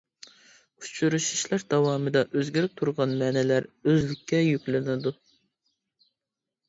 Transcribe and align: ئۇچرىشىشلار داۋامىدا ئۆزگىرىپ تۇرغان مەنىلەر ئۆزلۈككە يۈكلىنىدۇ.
ئۇچرىشىشلار 0.83 1.65
داۋامىدا 1.73 2.23
ئۆزگىرىپ 2.39 2.75
تۇرغان 2.81 3.15
مەنىلەر 3.21 3.69
ئۆزلۈككە 3.71 4.41
يۈكلىنىدۇ. 4.49 5.15